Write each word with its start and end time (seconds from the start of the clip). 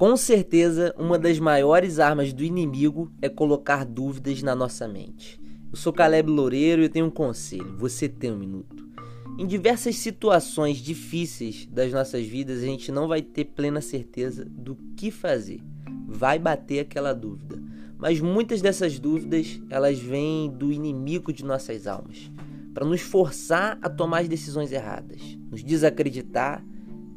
Com 0.00 0.16
certeza, 0.16 0.94
uma 0.98 1.18
das 1.18 1.38
maiores 1.38 1.98
armas 1.98 2.32
do 2.32 2.42
inimigo 2.42 3.12
é 3.20 3.28
colocar 3.28 3.84
dúvidas 3.84 4.42
na 4.42 4.54
nossa 4.54 4.88
mente. 4.88 5.38
Eu 5.70 5.76
sou 5.76 5.92
Caleb 5.92 6.30
Loureiro 6.30 6.80
e 6.80 6.86
eu 6.86 6.88
tenho 6.88 7.04
um 7.04 7.10
conselho. 7.10 7.76
Você 7.76 8.08
tem 8.08 8.32
um 8.32 8.38
minuto. 8.38 8.88
Em 9.38 9.46
diversas 9.46 9.96
situações 9.96 10.78
difíceis 10.78 11.66
das 11.66 11.92
nossas 11.92 12.26
vidas, 12.26 12.62
a 12.62 12.64
gente 12.64 12.90
não 12.90 13.08
vai 13.08 13.20
ter 13.20 13.44
plena 13.44 13.82
certeza 13.82 14.46
do 14.46 14.74
que 14.96 15.10
fazer. 15.10 15.60
Vai 16.08 16.38
bater 16.38 16.80
aquela 16.80 17.12
dúvida. 17.12 17.62
Mas 17.98 18.22
muitas 18.22 18.62
dessas 18.62 18.98
dúvidas, 18.98 19.60
elas 19.68 19.98
vêm 19.98 20.50
do 20.50 20.72
inimigo 20.72 21.30
de 21.30 21.44
nossas 21.44 21.86
almas, 21.86 22.32
para 22.72 22.86
nos 22.86 23.02
forçar 23.02 23.78
a 23.82 23.90
tomar 23.90 24.20
as 24.20 24.28
decisões 24.28 24.72
erradas, 24.72 25.20
nos 25.50 25.62
desacreditar, 25.62 26.64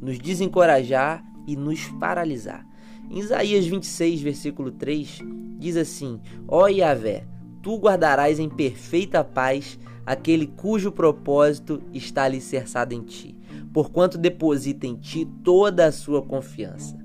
nos 0.01 0.19
desencorajar 0.19 1.23
e 1.47 1.55
nos 1.55 1.87
paralisar. 1.99 2.65
Em 3.09 3.19
Isaías 3.19 3.65
26, 3.65 4.21
versículo 4.21 4.71
3, 4.71 5.19
diz 5.59 5.77
assim: 5.77 6.19
Ó 6.47 6.67
Yahvé, 6.67 7.25
tu 7.61 7.77
guardarás 7.77 8.39
em 8.39 8.49
perfeita 8.49 9.23
paz 9.23 9.79
aquele 10.05 10.47
cujo 10.47 10.91
propósito 10.91 11.81
está 11.93 12.23
alicerçado 12.23 12.93
em 12.93 13.01
ti, 13.01 13.37
porquanto 13.71 14.17
deposita 14.17 14.85
em 14.85 14.95
ti 14.95 15.25
toda 15.43 15.85
a 15.85 15.91
sua 15.91 16.21
confiança. 16.21 16.97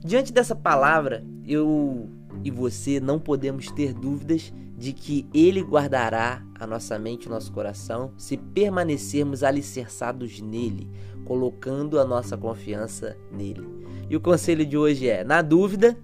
Diante 0.00 0.32
dessa 0.32 0.54
palavra, 0.54 1.24
eu 1.44 2.08
e 2.44 2.50
você 2.50 3.00
não 3.00 3.18
podemos 3.18 3.70
ter 3.70 3.92
dúvidas 3.92 4.52
de 4.76 4.92
que 4.92 5.26
Ele 5.34 5.60
guardará 5.60 6.42
a 6.54 6.66
nossa 6.66 6.98
mente 6.98 7.24
e 7.24 7.28
o 7.28 7.30
nosso 7.30 7.52
coração 7.52 8.12
se 8.16 8.36
permanecermos 8.36 9.42
alicerçados 9.42 10.40
nele, 10.40 10.88
colocando 11.24 11.98
a 11.98 12.04
nossa 12.04 12.36
confiança 12.36 13.16
nele. 13.30 13.66
E 14.08 14.16
o 14.16 14.20
conselho 14.20 14.64
de 14.64 14.76
hoje 14.76 15.08
é: 15.08 15.24
na 15.24 15.42
dúvida, 15.42 15.98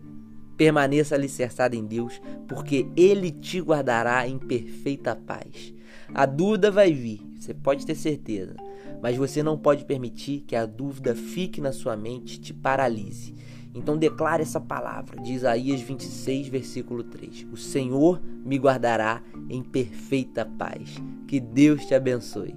permaneça 0.56 1.14
alicerçado 1.14 1.76
em 1.76 1.84
Deus, 1.84 2.20
porque 2.48 2.86
Ele 2.96 3.30
te 3.30 3.60
guardará 3.60 4.26
em 4.28 4.38
perfeita 4.38 5.14
paz. 5.14 5.72
A 6.12 6.26
dúvida 6.26 6.70
vai 6.70 6.92
vir, 6.92 7.20
você 7.38 7.54
pode 7.54 7.86
ter 7.86 7.94
certeza, 7.94 8.54
mas 9.02 9.16
você 9.16 9.42
não 9.42 9.58
pode 9.58 9.84
permitir 9.84 10.40
que 10.46 10.54
a 10.54 10.66
dúvida 10.66 11.14
fique 11.14 11.60
na 11.60 11.72
sua 11.72 11.96
mente 11.96 12.34
e 12.34 12.40
te 12.40 12.52
paralise. 12.52 13.34
Então 13.74 13.96
declara 13.96 14.42
essa 14.42 14.60
palavra 14.60 15.20
de 15.20 15.32
Isaías 15.32 15.80
26, 15.80 16.48
versículo 16.48 17.02
3. 17.02 17.46
O 17.52 17.56
Senhor 17.56 18.22
me 18.44 18.56
guardará 18.56 19.20
em 19.50 19.62
perfeita 19.62 20.46
paz. 20.46 21.02
Que 21.26 21.40
Deus 21.40 21.84
te 21.84 21.94
abençoe. 21.94 22.54